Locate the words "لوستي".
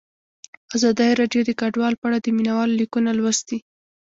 3.17-3.57